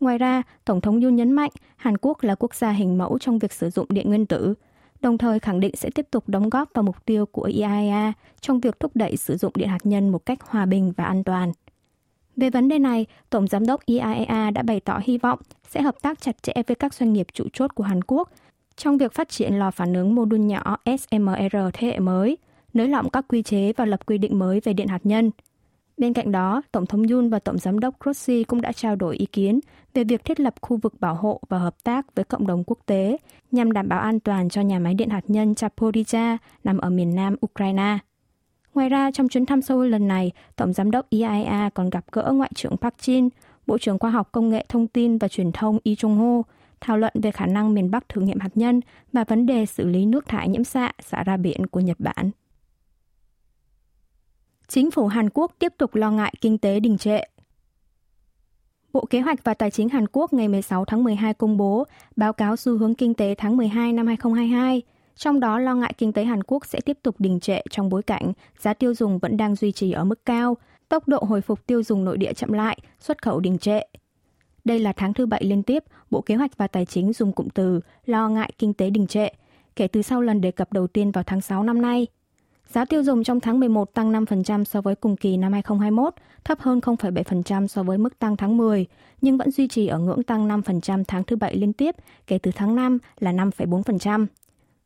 Ngoài 0.00 0.18
ra, 0.18 0.42
Tổng 0.64 0.80
thống 0.80 1.00
Yoon 1.00 1.16
nhấn 1.16 1.32
mạnh 1.32 1.50
Hàn 1.76 1.96
Quốc 2.00 2.22
là 2.22 2.34
quốc 2.34 2.54
gia 2.54 2.70
hình 2.70 2.98
mẫu 2.98 3.18
trong 3.18 3.38
việc 3.38 3.52
sử 3.52 3.70
dụng 3.70 3.86
điện 3.88 4.08
nguyên 4.08 4.26
tử, 4.26 4.54
đồng 5.00 5.18
thời 5.18 5.38
khẳng 5.38 5.60
định 5.60 5.76
sẽ 5.76 5.90
tiếp 5.90 6.06
tục 6.10 6.28
đóng 6.28 6.48
góp 6.48 6.68
vào 6.74 6.82
mục 6.82 7.04
tiêu 7.04 7.26
của 7.26 7.42
IAEA 7.42 8.12
trong 8.40 8.60
việc 8.60 8.80
thúc 8.80 8.90
đẩy 8.94 9.16
sử 9.16 9.36
dụng 9.36 9.52
điện 9.54 9.68
hạt 9.68 9.78
nhân 9.84 10.08
một 10.08 10.26
cách 10.26 10.38
hòa 10.42 10.66
bình 10.66 10.92
và 10.96 11.04
an 11.04 11.24
toàn. 11.24 11.52
Về 12.36 12.50
vấn 12.50 12.68
đề 12.68 12.78
này, 12.78 13.06
Tổng 13.30 13.48
Giám 13.48 13.66
đốc 13.66 13.86
IAEA 13.86 14.50
đã 14.50 14.62
bày 14.62 14.80
tỏ 14.80 15.00
hy 15.04 15.18
vọng 15.18 15.38
sẽ 15.68 15.82
hợp 15.82 16.02
tác 16.02 16.20
chặt 16.20 16.42
chẽ 16.42 16.52
với 16.66 16.74
các 16.74 16.94
doanh 16.94 17.12
nghiệp 17.12 17.26
trụ 17.32 17.44
chốt 17.52 17.74
của 17.74 17.84
Hàn 17.84 18.02
Quốc 18.06 18.30
trong 18.76 18.98
việc 18.98 19.12
phát 19.12 19.28
triển 19.28 19.58
lò 19.58 19.70
phản 19.70 19.94
ứng 19.94 20.14
mô 20.14 20.24
đun 20.24 20.46
nhỏ 20.46 20.76
SMR 20.98 21.56
thế 21.72 21.88
hệ 21.88 21.98
mới, 21.98 22.36
nới 22.74 22.88
lỏng 22.88 23.10
các 23.10 23.24
quy 23.28 23.42
chế 23.42 23.72
và 23.72 23.84
lập 23.84 24.06
quy 24.06 24.18
định 24.18 24.38
mới 24.38 24.60
về 24.60 24.72
điện 24.72 24.88
hạt 24.88 25.00
nhân– 25.04 25.30
Bên 25.98 26.12
cạnh 26.12 26.32
đó, 26.32 26.62
Tổng 26.72 26.86
thống 26.86 27.02
yun 27.02 27.28
và 27.28 27.38
Tổng 27.38 27.58
giám 27.58 27.78
đốc 27.80 28.00
Grossi 28.00 28.44
cũng 28.44 28.60
đã 28.60 28.72
trao 28.72 28.96
đổi 28.96 29.16
ý 29.16 29.26
kiến 29.26 29.60
về 29.94 30.04
việc 30.04 30.24
thiết 30.24 30.40
lập 30.40 30.54
khu 30.60 30.76
vực 30.76 31.00
bảo 31.00 31.14
hộ 31.14 31.40
và 31.48 31.58
hợp 31.58 31.84
tác 31.84 32.14
với 32.14 32.24
cộng 32.24 32.46
đồng 32.46 32.64
quốc 32.66 32.78
tế 32.86 33.16
nhằm 33.50 33.72
đảm 33.72 33.88
bảo 33.88 34.00
an 34.00 34.20
toàn 34.20 34.48
cho 34.48 34.60
nhà 34.60 34.78
máy 34.78 34.94
điện 34.94 35.10
hạt 35.10 35.24
nhân 35.28 35.52
Zaporizhia 35.52 36.36
nằm 36.64 36.78
ở 36.78 36.90
miền 36.90 37.14
nam 37.14 37.36
Ukraine. 37.46 37.98
Ngoài 38.74 38.88
ra, 38.88 39.10
trong 39.10 39.28
chuyến 39.28 39.46
thăm 39.46 39.62
Seoul 39.62 39.88
lần 39.88 40.08
này, 40.08 40.32
Tổng 40.56 40.72
giám 40.72 40.90
đốc 40.90 41.10
IAEA 41.10 41.70
còn 41.74 41.90
gặp 41.90 42.04
gỡ 42.12 42.32
Ngoại 42.32 42.50
trưởng 42.54 42.76
Park 42.76 42.94
Jin, 43.00 43.28
Bộ 43.66 43.78
trưởng 43.78 43.98
Khoa 43.98 44.10
học 44.10 44.28
Công 44.32 44.48
nghệ 44.48 44.64
Thông 44.68 44.86
tin 44.86 45.18
và 45.18 45.28
Truyền 45.28 45.52
thông 45.52 45.78
Lee 45.84 45.94
Jong-ho, 45.94 46.42
thảo 46.80 46.98
luận 46.98 47.12
về 47.22 47.30
khả 47.30 47.46
năng 47.46 47.74
miền 47.74 47.90
Bắc 47.90 48.08
thử 48.08 48.20
nghiệm 48.20 48.38
hạt 48.40 48.50
nhân 48.54 48.80
và 49.12 49.24
vấn 49.24 49.46
đề 49.46 49.66
xử 49.66 49.86
lý 49.86 50.06
nước 50.06 50.28
thải 50.28 50.48
nhiễm 50.48 50.64
xạ 50.64 50.92
xả 51.02 51.22
ra 51.22 51.36
biển 51.36 51.66
của 51.66 51.80
Nhật 51.80 52.00
Bản. 52.00 52.30
Chính 54.68 54.90
phủ 54.90 55.06
Hàn 55.06 55.28
Quốc 55.34 55.52
tiếp 55.58 55.72
tục 55.78 55.94
lo 55.94 56.10
ngại 56.10 56.34
kinh 56.40 56.58
tế 56.58 56.80
đình 56.80 56.98
trệ. 56.98 57.20
Bộ 58.92 59.06
Kế 59.10 59.20
hoạch 59.20 59.44
và 59.44 59.54
Tài 59.54 59.70
chính 59.70 59.88
Hàn 59.88 60.06
Quốc 60.12 60.32
ngày 60.32 60.48
16 60.48 60.84
tháng 60.84 61.04
12 61.04 61.34
công 61.34 61.56
bố 61.56 61.84
báo 62.16 62.32
cáo 62.32 62.56
xu 62.56 62.78
hướng 62.78 62.94
kinh 62.94 63.14
tế 63.14 63.34
tháng 63.38 63.56
12 63.56 63.92
năm 63.92 64.06
2022, 64.06 64.82
trong 65.16 65.40
đó 65.40 65.58
lo 65.58 65.74
ngại 65.74 65.94
kinh 65.98 66.12
tế 66.12 66.24
Hàn 66.24 66.42
Quốc 66.42 66.66
sẽ 66.66 66.80
tiếp 66.80 66.98
tục 67.02 67.14
đình 67.18 67.40
trệ 67.40 67.60
trong 67.70 67.88
bối 67.88 68.02
cảnh 68.02 68.32
giá 68.58 68.74
tiêu 68.74 68.94
dùng 68.94 69.18
vẫn 69.18 69.36
đang 69.36 69.54
duy 69.54 69.72
trì 69.72 69.92
ở 69.92 70.04
mức 70.04 70.24
cao, 70.24 70.56
tốc 70.88 71.08
độ 71.08 71.18
hồi 71.18 71.40
phục 71.40 71.66
tiêu 71.66 71.82
dùng 71.82 72.04
nội 72.04 72.16
địa 72.16 72.32
chậm 72.32 72.52
lại, 72.52 72.78
xuất 73.00 73.22
khẩu 73.22 73.40
đình 73.40 73.58
trệ. 73.58 73.80
Đây 74.64 74.78
là 74.78 74.92
tháng 74.92 75.14
thứ 75.14 75.26
bảy 75.26 75.44
liên 75.44 75.62
tiếp, 75.62 75.84
Bộ 76.10 76.20
Kế 76.20 76.34
hoạch 76.34 76.56
và 76.56 76.66
Tài 76.66 76.86
chính 76.86 77.12
dùng 77.12 77.32
cụm 77.32 77.48
từ 77.48 77.80
lo 78.06 78.28
ngại 78.28 78.52
kinh 78.58 78.74
tế 78.74 78.90
đình 78.90 79.06
trệ, 79.06 79.28
kể 79.76 79.88
từ 79.88 80.02
sau 80.02 80.20
lần 80.20 80.40
đề 80.40 80.50
cập 80.50 80.72
đầu 80.72 80.86
tiên 80.86 81.10
vào 81.10 81.24
tháng 81.24 81.40
6 81.40 81.62
năm 81.62 81.82
nay– 81.82 82.06
Giá 82.68 82.84
tiêu 82.84 83.02
dùng 83.02 83.24
trong 83.24 83.40
tháng 83.40 83.60
11 83.60 83.94
tăng 83.94 84.12
5% 84.12 84.64
so 84.64 84.80
với 84.80 84.94
cùng 84.94 85.16
kỳ 85.16 85.36
năm 85.36 85.52
2021, 85.52 86.14
thấp 86.44 86.60
hơn 86.60 86.78
0,7% 86.78 87.66
so 87.66 87.82
với 87.82 87.98
mức 87.98 88.18
tăng 88.18 88.36
tháng 88.36 88.56
10, 88.56 88.86
nhưng 89.20 89.38
vẫn 89.38 89.50
duy 89.50 89.68
trì 89.68 89.86
ở 89.86 89.98
ngưỡng 89.98 90.22
tăng 90.22 90.48
5% 90.48 91.04
tháng 91.08 91.24
thứ 91.24 91.36
bảy 91.36 91.56
liên 91.56 91.72
tiếp 91.72 91.96
kể 92.26 92.38
từ 92.38 92.50
tháng 92.54 92.76
5 92.76 92.98
là 93.20 93.32
5,4%. 93.32 94.26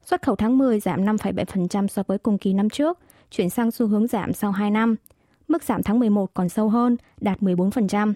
Xuất 0.05 0.23
khẩu 0.23 0.37
tháng 0.37 0.59
10 0.59 0.81
giảm 0.81 1.05
5,7% 1.05 1.87
so 1.87 2.03
với 2.07 2.19
cùng 2.19 2.39
kỳ 2.39 2.53
năm 2.53 2.71
trước, 2.71 2.99
chuyển 3.31 3.51
sang 3.51 3.71
xu 3.71 3.87
hướng 3.87 4.07
giảm 4.07 4.33
sau 4.33 4.53
2 4.53 4.71
năm. 4.71 4.97
Mức 5.49 5.63
giảm 5.63 5.83
tháng 5.83 5.99
11 5.99 6.35
còn 6.35 6.49
sâu 6.49 6.69
hơn, 6.69 6.97
đạt 7.21 7.41
14%. 7.41 8.13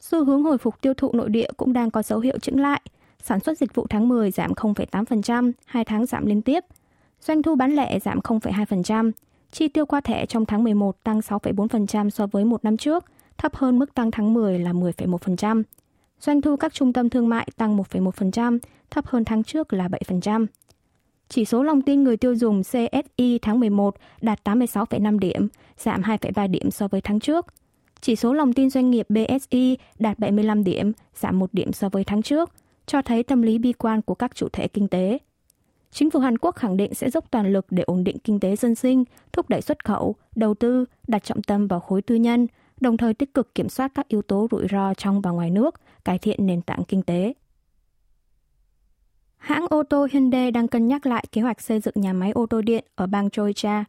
Xu 0.00 0.24
hướng 0.24 0.42
hồi 0.42 0.58
phục 0.58 0.80
tiêu 0.80 0.94
thụ 0.94 1.12
nội 1.12 1.28
địa 1.28 1.48
cũng 1.56 1.72
đang 1.72 1.90
có 1.90 2.02
dấu 2.02 2.20
hiệu 2.20 2.38
chững 2.38 2.60
lại. 2.60 2.80
Sản 3.22 3.40
xuất 3.40 3.58
dịch 3.58 3.74
vụ 3.74 3.86
tháng 3.90 4.08
10 4.08 4.30
giảm 4.30 4.52
0,8%, 4.52 5.52
hai 5.66 5.84
tháng 5.84 6.06
giảm 6.06 6.26
liên 6.26 6.42
tiếp– 6.42 6.64
Doanh 7.22 7.42
thu 7.42 7.54
bán 7.54 7.72
lẻ 7.72 7.98
giảm 7.98 8.18
0,2%, 8.18 9.12
chi 9.50 9.68
tiêu 9.68 9.86
qua 9.86 10.00
thẻ 10.00 10.26
trong 10.26 10.46
tháng 10.46 10.64
11 10.64 11.02
tăng 11.04 11.20
6,4% 11.20 12.10
so 12.10 12.26
với 12.26 12.44
một 12.44 12.64
năm 12.64 12.76
trước, 12.76 13.04
thấp 13.38 13.56
hơn 13.56 13.78
mức 13.78 13.94
tăng 13.94 14.10
tháng 14.10 14.34
10 14.34 14.58
là 14.58 14.72
10,1%. 14.72 15.62
Doanh 16.20 16.40
thu 16.40 16.56
các 16.56 16.74
trung 16.74 16.92
tâm 16.92 17.10
thương 17.10 17.28
mại 17.28 17.48
tăng 17.56 17.76
1,1%, 17.76 18.58
thấp 18.90 19.06
hơn 19.06 19.24
tháng 19.24 19.44
trước 19.44 19.72
là 19.72 19.88
7%. 19.88 20.46
Chỉ 21.28 21.44
số 21.44 21.62
lòng 21.62 21.82
tin 21.82 22.02
người 22.02 22.16
tiêu 22.16 22.36
dùng 22.36 22.62
CSI 22.62 23.38
tháng 23.42 23.60
11 23.60 23.96
đạt 24.20 24.40
86,5 24.44 25.18
điểm, 25.18 25.48
giảm 25.78 26.02
2,3 26.02 26.50
điểm 26.50 26.70
so 26.70 26.88
với 26.88 27.00
tháng 27.00 27.20
trước. 27.20 27.46
Chỉ 28.00 28.16
số 28.16 28.32
lòng 28.32 28.52
tin 28.52 28.70
doanh 28.70 28.90
nghiệp 28.90 29.06
BSI 29.08 29.78
đạt 29.98 30.18
75 30.18 30.64
điểm, 30.64 30.92
giảm 31.14 31.38
1 31.38 31.54
điểm 31.54 31.72
so 31.72 31.88
với 31.88 32.04
tháng 32.04 32.22
trước, 32.22 32.50
cho 32.86 33.02
thấy 33.02 33.22
tâm 33.22 33.42
lý 33.42 33.58
bi 33.58 33.72
quan 33.72 34.02
của 34.02 34.14
các 34.14 34.34
chủ 34.34 34.48
thể 34.52 34.68
kinh 34.68 34.88
tế. 34.88 35.18
Chính 35.92 36.10
phủ 36.10 36.20
Hàn 36.20 36.38
Quốc 36.38 36.56
khẳng 36.56 36.76
định 36.76 36.94
sẽ 36.94 37.10
dốc 37.10 37.30
toàn 37.30 37.52
lực 37.52 37.66
để 37.70 37.82
ổn 37.82 38.04
định 38.04 38.18
kinh 38.18 38.40
tế 38.40 38.56
dân 38.56 38.74
sinh, 38.74 39.04
thúc 39.32 39.48
đẩy 39.48 39.60
xuất 39.60 39.84
khẩu, 39.84 40.14
đầu 40.36 40.54
tư, 40.54 40.84
đặt 41.08 41.24
trọng 41.24 41.42
tâm 41.42 41.68
vào 41.68 41.80
khối 41.80 42.02
tư 42.02 42.14
nhân, 42.14 42.46
đồng 42.80 42.96
thời 42.96 43.14
tích 43.14 43.34
cực 43.34 43.54
kiểm 43.54 43.68
soát 43.68 43.92
các 43.94 44.08
yếu 44.08 44.22
tố 44.22 44.48
rủi 44.50 44.66
ro 44.70 44.94
trong 44.94 45.20
và 45.20 45.30
ngoài 45.30 45.50
nước, 45.50 45.80
cải 46.04 46.18
thiện 46.18 46.46
nền 46.46 46.62
tảng 46.62 46.84
kinh 46.88 47.02
tế. 47.02 47.32
Hãng 49.36 49.66
ô 49.70 49.82
tô 49.82 50.06
Hyundai 50.12 50.50
đang 50.50 50.68
cân 50.68 50.88
nhắc 50.88 51.06
lại 51.06 51.24
kế 51.32 51.40
hoạch 51.40 51.60
xây 51.60 51.80
dựng 51.80 51.94
nhà 51.96 52.12
máy 52.12 52.30
ô 52.30 52.46
tô 52.46 52.62
điện 52.62 52.84
ở 52.94 53.06
bang 53.06 53.28
Georgia. 53.36 53.84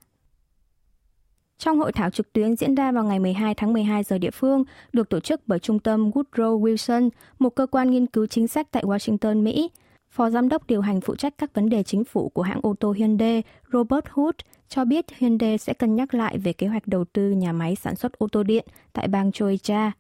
Trong 1.58 1.80
hội 1.80 1.92
thảo 1.92 2.10
trực 2.10 2.34
tuyến 2.34 2.56
diễn 2.56 2.76
ra 2.76 2.92
vào 2.92 3.04
ngày 3.04 3.20
12 3.20 3.56
tháng 3.56 3.74
12 3.74 4.04
giờ 4.04 4.18
địa 4.18 4.32
phương, 4.32 4.64
được 4.94 5.10
tổ 5.10 5.20
chức 5.20 5.42
bởi 5.48 5.60
Trung 5.60 5.80
tâm 5.80 6.10
Woodrow 6.10 6.62
Wilson, 6.62 7.10
một 7.40 7.50
cơ 7.50 7.66
quan 7.66 7.92
nghiên 7.92 8.06
cứu 8.06 8.26
chính 8.26 8.48
sách 8.48 8.68
tại 8.72 8.84
Washington, 8.84 9.44
Mỹ, 9.44 9.70
Phó 10.14 10.30
Giám 10.30 10.50
đốc 10.50 10.68
điều 10.68 10.82
hành 10.82 11.02
phụ 11.02 11.16
trách 11.16 11.34
các 11.38 11.54
vấn 11.54 11.70
đề 11.70 11.84
chính 11.84 12.04
phủ 12.04 12.30
của 12.30 12.42
hãng 12.42 12.60
ô 12.64 12.76
tô 12.80 12.92
Hyundai, 12.92 13.44
Robert 13.72 14.06
Hood, 14.12 14.36
cho 14.70 14.86
biết 14.86 15.06
Hyundai 15.18 15.58
sẽ 15.58 15.74
cân 15.74 15.96
nhắc 15.96 16.14
lại 16.14 16.38
về 16.38 16.54
kế 16.54 16.68
hoạch 16.68 16.88
đầu 16.88 17.06
tư 17.06 17.32
nhà 17.32 17.52
máy 17.52 17.76
sản 17.76 17.96
xuất 17.96 18.20
ô 18.20 18.28
tô 18.32 18.44
điện 18.44 18.66
tại 18.94 19.08
bang 19.08 19.32
Georgia. 19.40 19.92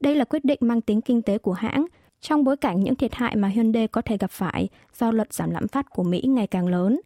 Đây 0.00 0.14
là 0.14 0.24
quyết 0.24 0.44
định 0.44 0.58
mang 0.62 0.80
tính 0.80 1.00
kinh 1.00 1.22
tế 1.22 1.38
của 1.38 1.52
hãng, 1.52 1.86
trong 2.20 2.44
bối 2.44 2.56
cảnh 2.56 2.80
những 2.80 2.94
thiệt 2.94 3.14
hại 3.14 3.36
mà 3.36 3.48
Hyundai 3.48 3.88
có 3.88 4.02
thể 4.02 4.16
gặp 4.16 4.30
phải 4.30 4.68
do 4.98 5.12
luật 5.12 5.32
giảm 5.32 5.50
lạm 5.50 5.68
phát 5.68 5.90
của 5.90 6.02
Mỹ 6.02 6.22
ngày 6.26 6.46
càng 6.46 6.66
lớn. 6.66 7.00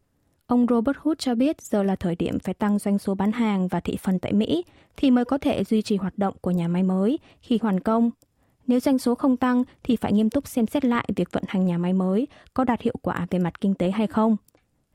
Ông 0.47 0.67
Robert 0.71 0.97
Hood 0.99 1.19
cho 1.19 1.35
biết 1.35 1.63
giờ 1.63 1.83
là 1.83 1.97
thời 1.97 2.17
điểm 2.17 2.39
phải 2.39 2.55
tăng 2.55 2.79
doanh 2.79 2.99
số 2.99 3.15
bán 3.15 3.33
hàng 3.33 3.69
và 3.69 3.81
thị 3.81 3.97
phần 4.03 4.19
tại 4.19 4.33
Mỹ 4.33 4.65
thì 4.97 5.11
mới 5.11 5.25
có 5.25 5.39
thể 5.39 5.65
duy 5.65 5.83
trì 5.83 5.97
hoạt 5.97 6.19
động 6.19 6.35
của 6.41 6.51
nhà 6.51 6.69
máy 6.69 6.83
mới 6.83 7.19
khi 7.41 7.59
hoàn 7.63 7.81
công 7.81 8.11
nếu 8.67 8.81
doanh 8.81 8.99
số 8.99 9.15
không 9.15 9.37
tăng 9.37 9.65
thì 9.83 9.97
phải 9.97 10.13
nghiêm 10.13 10.31
túc 10.31 10.49
xem 10.49 10.67
xét 10.67 10.85
lại 10.85 11.09
việc 11.17 11.33
vận 11.33 11.45
hành 11.49 11.67
nhà 11.67 11.79
máy 11.79 11.93
mới 11.93 12.27
có 12.55 12.65
đạt 12.65 12.81
hiệu 12.81 12.95
quả 13.03 13.27
về 13.31 13.39
mặt 13.39 13.61
kinh 13.61 13.75
tế 13.75 13.91
hay 13.91 14.07
không. 14.07 14.37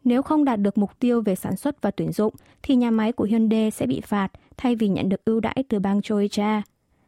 Nếu 0.03 0.21
không 0.21 0.45
đạt 0.45 0.59
được 0.59 0.77
mục 0.77 0.91
tiêu 0.99 1.21
về 1.21 1.35
sản 1.35 1.55
xuất 1.55 1.81
và 1.81 1.91
tuyển 1.91 2.11
dụng 2.11 2.33
thì 2.61 2.75
nhà 2.75 2.91
máy 2.91 3.11
của 3.11 3.23
Hyundai 3.23 3.71
sẽ 3.71 3.85
bị 3.85 4.01
phạt 4.01 4.31
thay 4.57 4.75
vì 4.75 4.87
nhận 4.87 5.09
được 5.09 5.25
ưu 5.25 5.39
đãi 5.39 5.63
từ 5.69 5.79
bang 5.79 6.01
Georgia. 6.09 6.61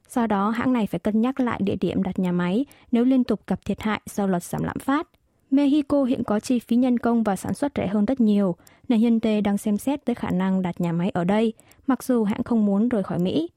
Do 0.10 0.28
đó, 0.28 0.50
hãng 0.50 0.74
này 0.74 0.88
phải 0.88 1.00
cân 1.00 1.22
nhắc 1.22 1.40
lại 1.40 1.60
địa 1.64 1.76
điểm 1.76 2.04
đặt 2.04 2.20
nhà 2.20 2.32
máy 2.32 2.66
nếu 2.92 3.04
liên 3.04 3.24
tục 3.24 3.42
gặp 3.48 3.66
thiệt 3.66 3.82
hại 3.82 4.02
do 4.10 4.26
luật 4.26 4.44
giảm 4.44 4.64
lạm 4.64 4.80
phát. 4.80 5.08
Mexico 5.52 6.04
hiện 6.04 6.24
có 6.24 6.40
chi 6.40 6.60
phí 6.60 6.76
nhân 6.76 6.98
công 6.98 7.24
và 7.24 7.36
sản 7.36 7.54
xuất 7.54 7.72
rẻ 7.76 7.88
hơn 7.88 8.06
rất 8.06 8.22
nhiều, 8.22 8.56
nên 8.88 9.00
Hyundai 9.00 9.42
đang 9.42 9.58
xem 9.58 9.78
xét 9.78 10.06
tới 10.06 10.16
khả 10.16 10.30
năng 10.30 10.62
đặt 10.62 10.82
nhà 10.82 10.92
máy 10.92 11.10
ở 11.10 11.24
đây, 11.24 11.54
mặc 11.88 12.04
dù 12.04 12.24
hãng 12.24 12.44
không 12.44 12.66
muốn 12.66 12.90
rời 12.90 13.04
khỏi 13.04 13.20
Mỹ. 13.20 13.50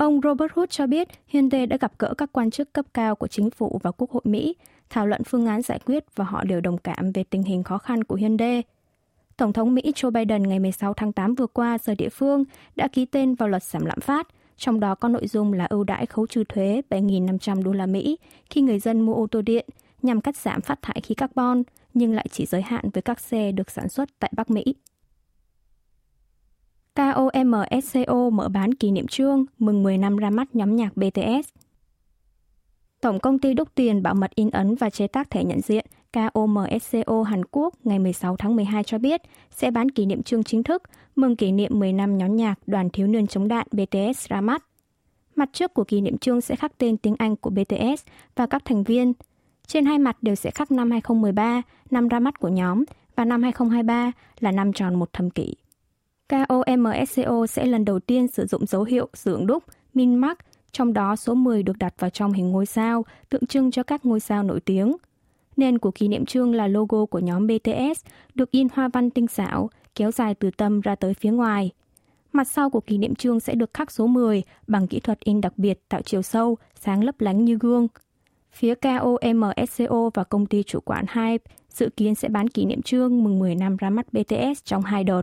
Ông 0.00 0.20
Robert 0.24 0.52
Hood 0.52 0.68
cho 0.70 0.86
biết 0.86 1.08
Hyundai 1.26 1.66
đã 1.66 1.76
gặp 1.80 1.92
gỡ 1.98 2.14
các 2.18 2.32
quan 2.32 2.50
chức 2.50 2.72
cấp 2.72 2.86
cao 2.94 3.14
của 3.14 3.26
chính 3.26 3.50
phủ 3.50 3.80
và 3.82 3.90
Quốc 3.90 4.10
hội 4.10 4.22
Mỹ, 4.24 4.56
thảo 4.90 5.06
luận 5.06 5.24
phương 5.24 5.46
án 5.46 5.62
giải 5.62 5.78
quyết 5.86 6.04
và 6.16 6.24
họ 6.24 6.44
đều 6.44 6.60
đồng 6.60 6.78
cảm 6.78 7.12
về 7.12 7.24
tình 7.24 7.42
hình 7.42 7.62
khó 7.62 7.78
khăn 7.78 8.04
của 8.04 8.14
Hyundai. 8.14 8.62
Tổng 9.36 9.52
thống 9.52 9.74
Mỹ 9.74 9.82
Joe 9.94 10.10
Biden 10.10 10.42
ngày 10.42 10.58
16 10.58 10.94
tháng 10.94 11.12
8 11.12 11.34
vừa 11.34 11.46
qua 11.46 11.78
giờ 11.78 11.94
địa 11.94 12.08
phương 12.08 12.44
đã 12.76 12.88
ký 12.88 13.04
tên 13.04 13.34
vào 13.34 13.48
luật 13.48 13.62
giảm 13.62 13.84
lạm 13.84 14.00
phát, 14.00 14.28
trong 14.56 14.80
đó 14.80 14.94
có 14.94 15.08
nội 15.08 15.26
dung 15.26 15.52
là 15.52 15.66
ưu 15.70 15.84
đãi 15.84 16.06
khấu 16.06 16.26
trừ 16.26 16.44
thuế 16.48 16.82
7.500 16.90 17.62
đô 17.62 17.72
la 17.72 17.86
Mỹ 17.86 18.18
khi 18.50 18.60
người 18.60 18.78
dân 18.78 19.00
mua 19.00 19.14
ô 19.14 19.26
tô 19.26 19.42
điện 19.42 19.66
nhằm 20.02 20.20
cắt 20.20 20.36
giảm 20.36 20.60
phát 20.60 20.82
thải 20.82 21.00
khí 21.00 21.14
carbon, 21.14 21.62
nhưng 21.94 22.14
lại 22.14 22.26
chỉ 22.30 22.46
giới 22.46 22.62
hạn 22.62 22.90
với 22.92 23.02
các 23.02 23.20
xe 23.20 23.52
được 23.52 23.70
sản 23.70 23.88
xuất 23.88 24.08
tại 24.18 24.32
Bắc 24.36 24.50
Mỹ. 24.50 24.64
KOMSCO 27.00 28.30
mở 28.30 28.48
bán 28.48 28.74
kỷ 28.74 28.90
niệm 28.90 29.06
trương 29.06 29.44
mừng 29.58 29.82
10 29.82 29.98
năm 29.98 30.16
ra 30.16 30.30
mắt 30.30 30.54
nhóm 30.54 30.76
nhạc 30.76 30.96
BTS. 30.96 31.48
Tổng 33.00 33.20
công 33.20 33.38
ty 33.38 33.54
đúc 33.54 33.68
tiền 33.74 34.02
bảo 34.02 34.14
mật 34.14 34.30
in 34.34 34.50
ấn 34.50 34.74
và 34.74 34.90
chế 34.90 35.06
tác 35.06 35.30
thẻ 35.30 35.44
nhận 35.44 35.60
diện 35.60 35.86
KOMSCO 36.12 37.22
Hàn 37.22 37.44
Quốc 37.50 37.74
ngày 37.84 37.98
16 37.98 38.36
tháng 38.36 38.56
12 38.56 38.84
cho 38.84 38.98
biết 38.98 39.22
sẽ 39.50 39.70
bán 39.70 39.90
kỷ 39.90 40.06
niệm 40.06 40.22
trương 40.22 40.44
chính 40.44 40.62
thức 40.62 40.82
mừng 41.16 41.36
kỷ 41.36 41.52
niệm 41.52 41.78
10 41.78 41.92
năm 41.92 42.18
nhóm 42.18 42.36
nhạc 42.36 42.54
đoàn 42.66 42.90
thiếu 42.90 43.06
niên 43.06 43.26
chống 43.26 43.48
đạn 43.48 43.66
BTS 43.72 44.28
ra 44.28 44.40
mắt. 44.40 44.64
Mặt 45.36 45.48
trước 45.52 45.74
của 45.74 45.84
kỷ 45.84 46.00
niệm 46.00 46.18
trương 46.18 46.40
sẽ 46.40 46.56
khắc 46.56 46.78
tên 46.78 46.96
tiếng 46.96 47.14
Anh 47.18 47.36
của 47.36 47.50
BTS 47.50 48.04
và 48.36 48.46
các 48.46 48.64
thành 48.64 48.84
viên. 48.84 49.12
Trên 49.66 49.84
hai 49.84 49.98
mặt 49.98 50.16
đều 50.22 50.34
sẽ 50.34 50.50
khắc 50.50 50.72
năm 50.72 50.90
2013, 50.90 51.62
năm 51.90 52.08
ra 52.08 52.18
mắt 52.18 52.38
của 52.38 52.48
nhóm, 52.48 52.84
và 53.16 53.24
năm 53.24 53.42
2023 53.42 54.12
là 54.40 54.52
năm 54.52 54.72
tròn 54.72 54.94
một 54.94 55.12
thập 55.12 55.26
kỷ. 55.34 55.54
KOMSCO 56.30 57.46
sẽ 57.46 57.66
lần 57.66 57.84
đầu 57.84 58.00
tiên 58.00 58.28
sử 58.28 58.46
dụng 58.46 58.66
dấu 58.66 58.84
hiệu 58.84 59.08
dưỡng 59.14 59.46
đúc, 59.46 59.64
Minmark, 59.94 60.38
trong 60.72 60.92
đó 60.92 61.16
số 61.16 61.34
10 61.34 61.62
được 61.62 61.78
đặt 61.78 61.94
vào 61.98 62.10
trong 62.10 62.32
hình 62.32 62.50
ngôi 62.50 62.66
sao, 62.66 63.04
tượng 63.28 63.46
trưng 63.46 63.70
cho 63.70 63.82
các 63.82 64.06
ngôi 64.06 64.20
sao 64.20 64.42
nổi 64.42 64.60
tiếng. 64.60 64.96
Nền 65.56 65.78
của 65.78 65.90
kỷ 65.90 66.08
niệm 66.08 66.26
trương 66.26 66.54
là 66.54 66.68
logo 66.68 67.04
của 67.04 67.18
nhóm 67.18 67.46
BTS, 67.46 68.04
được 68.34 68.50
in 68.50 68.68
hoa 68.72 68.88
văn 68.88 69.10
tinh 69.10 69.26
xảo, 69.26 69.70
kéo 69.94 70.10
dài 70.10 70.34
từ 70.34 70.50
tâm 70.50 70.80
ra 70.80 70.94
tới 70.94 71.14
phía 71.14 71.30
ngoài. 71.30 71.70
Mặt 72.32 72.48
sau 72.48 72.70
của 72.70 72.80
kỷ 72.80 72.98
niệm 72.98 73.14
trương 73.14 73.40
sẽ 73.40 73.54
được 73.54 73.74
khắc 73.74 73.90
số 73.90 74.06
10 74.06 74.42
bằng 74.66 74.86
kỹ 74.86 75.00
thuật 75.00 75.20
in 75.20 75.40
đặc 75.40 75.52
biệt 75.56 75.88
tạo 75.88 76.02
chiều 76.02 76.22
sâu, 76.22 76.56
sáng 76.80 77.04
lấp 77.04 77.20
lánh 77.20 77.44
như 77.44 77.58
gương. 77.60 77.88
Phía 78.52 78.74
KOMSCO 78.74 80.10
và 80.14 80.24
công 80.24 80.46
ty 80.46 80.62
chủ 80.62 80.80
quản 80.80 81.04
Hype 81.14 81.44
dự 81.70 81.88
kiến 81.96 82.14
sẽ 82.14 82.28
bán 82.28 82.48
kỷ 82.48 82.64
niệm 82.64 82.82
trương 82.82 83.24
mừng 83.24 83.38
10 83.38 83.54
năm 83.54 83.76
ra 83.76 83.90
mắt 83.90 84.12
BTS 84.12 84.64
trong 84.64 84.82
hai 84.82 85.04
đợt. 85.04 85.22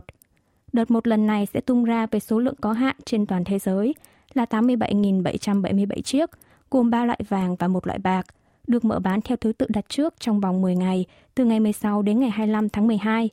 Đợt 0.72 0.90
một 0.90 1.06
lần 1.06 1.26
này 1.26 1.46
sẽ 1.46 1.60
tung 1.60 1.84
ra 1.84 2.06
với 2.06 2.20
số 2.20 2.38
lượng 2.38 2.54
có 2.60 2.72
hạn 2.72 2.96
trên 3.04 3.26
toàn 3.26 3.44
thế 3.44 3.58
giới 3.58 3.94
là 4.34 4.44
87.777 4.44 6.00
chiếc, 6.00 6.30
gồm 6.70 6.90
3 6.90 7.04
loại 7.04 7.20
vàng 7.28 7.56
và 7.56 7.68
một 7.68 7.86
loại 7.86 7.98
bạc, 7.98 8.26
được 8.66 8.84
mở 8.84 8.98
bán 8.98 9.20
theo 9.20 9.36
thứ 9.36 9.52
tự 9.52 9.66
đặt 9.68 9.84
trước 9.88 10.14
trong 10.20 10.40
vòng 10.40 10.62
10 10.62 10.76
ngày, 10.76 11.04
từ 11.34 11.44
ngày 11.44 11.60
16 11.60 12.02
đến 12.02 12.20
ngày 12.20 12.30
25 12.30 12.68
tháng 12.68 12.86
12. 12.86 13.30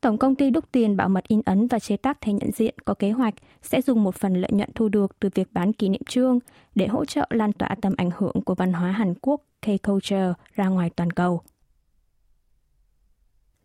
Tổng 0.00 0.18
công 0.18 0.34
ty 0.34 0.50
đúc 0.50 0.64
tiền 0.72 0.96
bảo 0.96 1.08
mật 1.08 1.28
in 1.28 1.42
ấn 1.44 1.66
và 1.66 1.78
chế 1.78 1.96
tác 1.96 2.20
thẻ 2.20 2.32
nhận 2.32 2.50
diện 2.52 2.74
có 2.84 2.94
kế 2.94 3.10
hoạch 3.10 3.34
sẽ 3.62 3.82
dùng 3.82 4.02
một 4.02 4.14
phần 4.14 4.34
lợi 4.34 4.50
nhuận 4.52 4.70
thu 4.74 4.88
được 4.88 5.16
từ 5.20 5.28
việc 5.34 5.48
bán 5.52 5.72
kỷ 5.72 5.88
niệm 5.88 6.02
trương 6.08 6.38
để 6.74 6.86
hỗ 6.86 7.04
trợ 7.04 7.26
lan 7.30 7.52
tỏa 7.52 7.74
tầm 7.82 7.94
ảnh 7.96 8.10
hưởng 8.16 8.42
của 8.44 8.54
văn 8.54 8.72
hóa 8.72 8.90
Hàn 8.90 9.14
Quốc 9.22 9.42
K-Culture 9.62 10.32
ra 10.54 10.68
ngoài 10.68 10.90
toàn 10.96 11.10
cầu. 11.10 11.40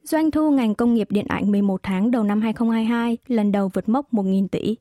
Doanh 0.03 0.31
thu 0.31 0.51
ngành 0.51 0.75
công 0.75 0.93
nghiệp 0.93 1.07
điện 1.11 1.25
ảnh 1.29 1.51
11 1.51 1.83
tháng 1.83 2.11
đầu 2.11 2.23
năm 2.23 2.41
2022 2.41 3.17
lần 3.27 3.51
đầu 3.51 3.69
vượt 3.73 3.89
mốc 3.89 4.13
1.000 4.13 4.47
tỷ. 4.47 4.75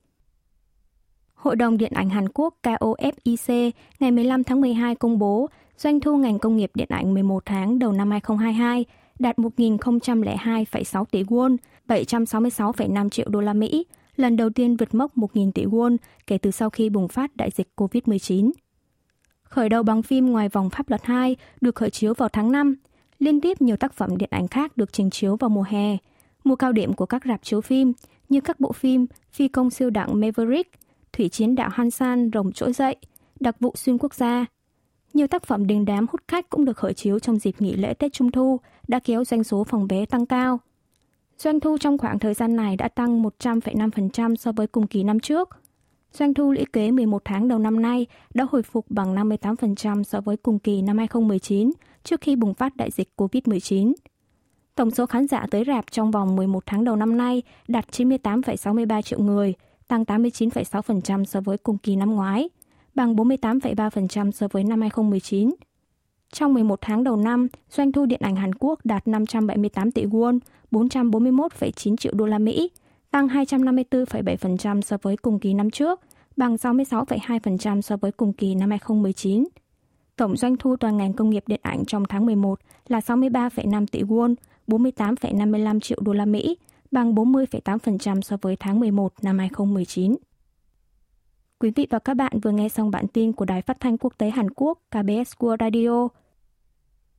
Hội 1.35 1.57
đồng 1.57 1.77
Điện 1.77 1.93
ảnh 1.95 2.11
Hàn 2.11 2.29
Quốc 2.35 2.55
KOFIC 2.63 3.71
ngày 4.01 4.11
15 4.11 4.45
tháng 4.45 4.61
12 4.61 4.95
công 4.95 5.19
bố 5.19 5.49
doanh 5.79 6.01
thu 6.01 6.17
ngành 6.17 6.39
công 6.39 6.57
nghiệp 6.57 6.71
điện 6.75 6.89
ảnh 6.91 7.15
11 7.15 7.43
tháng 7.47 7.79
đầu 7.79 7.93
năm 7.93 8.11
2022 8.11 8.85
đạt 9.19 9.37
1.002,6 9.37 11.05
tỷ 11.05 11.23
won, 11.23 11.57
766,5 11.89 13.09
triệu 13.09 13.29
đô 13.29 13.41
la 13.41 13.53
Mỹ, 13.53 13.87
lần 14.17 14.37
đầu 14.37 14.51
tiên 14.51 14.77
vượt 14.77 14.95
mốc 14.95 15.17
1.000 15.17 15.53
tỷ 15.53 15.65
won 15.65 15.97
kể 16.27 16.39
từ 16.39 16.51
sau 16.51 16.71
khi 16.71 16.91
bùng 16.91 17.09
phát 17.09 17.37
đại 17.37 17.51
dịch 17.51 17.69
COVID-19. 17.77 18.51
Khởi 19.43 19.69
đầu 19.69 19.83
bằng 19.83 20.03
phim 20.03 20.27
Ngoài 20.27 20.49
vòng 20.49 20.71
pháp 20.71 20.91
luật 20.91 21.05
2 21.05 21.37
được 21.61 21.75
khởi 21.75 21.91
chiếu 21.91 22.15
vào 22.15 22.29
tháng 22.29 22.53
5, 22.53 22.77
liên 23.23 23.41
tiếp 23.41 23.61
nhiều 23.61 23.77
tác 23.77 23.93
phẩm 23.93 24.17
điện 24.17 24.29
ảnh 24.33 24.49
khác 24.49 24.77
được 24.77 24.93
trình 24.93 25.11
chiếu 25.11 25.37
vào 25.37 25.51
mùa 25.51 25.65
hè, 25.69 25.97
mùa 26.45 26.57
cao 26.57 26.73
điểm 26.73 26.93
của 26.93 27.07
các 27.07 27.23
rạp 27.25 27.43
chiếu 27.43 27.61
phim 27.61 27.93
như 28.29 28.41
các 28.41 28.61
bộ 28.61 28.73
phim 28.73 29.07
Phi 29.33 29.49
công 29.49 29.71
siêu 29.71 29.91
đẳng 29.91 30.21
Maverick, 30.21 30.71
Thủy 31.13 31.29
chiến 31.29 31.55
đạo 31.55 31.69
Hansan 31.73 32.31
rồng 32.35 32.53
trỗi 32.53 32.73
dậy, 32.73 32.97
đặc 33.41 33.57
vụ 33.61 33.73
xuyên 33.77 33.99
quốc 33.99 34.15
gia. 34.15 34.47
Nhiều 35.15 35.27
tác 35.27 35.45
phẩm 35.45 35.67
đình 35.67 35.85
đám 35.85 36.07
hút 36.13 36.21
khách 36.29 36.51
cũng 36.51 36.65
được 36.65 36.77
khởi 36.77 36.95
chiếu 36.95 37.19
trong 37.19 37.39
dịp 37.39 37.55
nghỉ 37.59 37.77
lễ 37.77 37.95
Tết 37.95 38.13
Trung 38.13 38.31
Thu, 38.31 38.61
đã 38.89 39.01
kéo 39.05 39.25
doanh 39.25 39.45
số 39.45 39.65
phòng 39.65 39.87
vé 39.87 40.07
tăng 40.07 40.27
cao. 40.27 40.61
Doanh 41.39 41.61
thu 41.61 41.79
trong 41.79 41.99
khoảng 41.99 42.19
thời 42.19 42.35
gian 42.35 42.57
này 42.57 42.77
đã 42.77 42.89
tăng 42.89 43.23
100,5% 43.23 44.37
so 44.37 44.53
với 44.53 44.67
cùng 44.67 44.87
kỳ 44.87 45.03
năm 45.03 45.21
trước. 45.21 45.62
Doanh 46.13 46.35
thu 46.35 46.53
lũy 46.53 46.65
kế 46.73 46.91
11 46.91 47.23
tháng 47.25 47.49
đầu 47.49 47.59
năm 47.59 47.83
nay 47.83 48.07
đã 48.35 48.47
hồi 48.51 48.63
phục 48.63 48.87
bằng 48.89 49.15
58% 49.15 50.03
so 50.03 50.21
với 50.21 50.37
cùng 50.37 50.59
kỳ 50.59 50.83
năm 50.83 50.99
2019, 50.99 51.73
trước 52.05 52.21
khi 52.21 52.37
bùng 52.37 52.55
phát 52.55 52.77
đại 52.77 52.91
dịch 52.91 53.09
COVID-19. 53.17 53.93
Tổng 54.75 54.91
số 54.91 55.07
khán 55.07 55.27
giả 55.27 55.47
tới 55.51 55.65
rạp 55.67 55.91
trong 55.91 56.11
vòng 56.11 56.37
11 56.37 56.63
tháng 56.67 56.85
đầu 56.85 56.97
năm 56.97 57.17
nay 57.17 57.43
đạt 57.69 57.85
98,63 57.91 59.03
triệu 59.03 59.19
người, 59.19 59.55
tăng 59.89 60.03
89,6% 60.03 61.25
so 61.25 61.41
với 61.41 61.59
cùng 61.59 61.79
kỳ 61.79 61.97
năm 61.97 62.15
ngoái, 62.15 62.49
bằng 62.95 63.17
48,3% 63.17 64.31
so 64.31 64.49
với 64.51 64.65
năm 64.65 64.81
2019. 64.81 65.55
Trong 66.33 66.55
11 66.55 66.79
tháng 66.81 67.05
đầu 67.05 67.17
năm, 67.17 67.49
doanh 67.71 67.93
thu 67.93 68.07
điện 68.07 68.21
ảnh 68.23 68.37
Hàn 68.37 68.55
Quốc 68.55 68.81
đạt 68.85 69.09
578 69.09 69.91
tỷ 69.91 70.05
won, 70.05 70.39
441,9 70.71 71.97
triệu 71.97 72.13
đô 72.15 72.27
la 72.27 72.39
Mỹ, 72.39 72.71
tăng 73.13 73.29
254,7% 73.29 74.81
so 74.81 74.97
với 75.03 75.17
cùng 75.17 75.39
kỳ 75.39 75.55
năm 75.55 75.71
trước, 75.71 76.01
bằng 76.37 76.55
66,2% 76.55 77.81
so 77.81 77.97
với 77.97 78.13
cùng 78.13 78.33
kỳ 78.33 78.55
năm 78.55 78.71
2019. 78.71 79.45
Tổng 80.17 80.37
doanh 80.37 80.57
thu 80.57 80.77
toàn 80.77 80.97
ngành 80.97 81.13
công 81.13 81.31
nghiệp 81.31 81.45
điện 81.47 81.61
ảnh 81.63 81.85
trong 81.85 82.05
tháng 82.09 82.27
11 82.27 82.61
là 82.89 82.99
63,5 82.99 83.87
tỷ 83.87 84.03
won, 84.03 84.35
48,55 84.69 85.81
triệu 85.81 85.99
đô 86.01 86.13
la 86.13 86.25
Mỹ, 86.25 86.57
bằng 86.91 87.15
40,8% 87.15 88.21
so 88.21 88.37
với 88.43 88.57
tháng 88.57 88.81
11 88.81 89.13
năm 89.23 89.39
2019. 89.39 90.17
Quý 91.59 91.71
vị 91.77 91.87
và 91.91 91.99
các 91.99 92.15
bạn 92.15 92.41
vừa 92.41 92.51
nghe 92.51 92.69
xong 92.69 92.91
bản 92.91 93.07
tin 93.09 93.33
của 93.33 93.45
Đài 93.45 93.63
Phát 93.63 93.81
thanh 93.81 93.99
Quốc 93.99 94.13
tế 94.19 94.31
Hàn 94.31 94.51
Quốc 94.51 94.79
KBS 94.91 95.33
World 95.39 95.57
Radio 95.61 96.09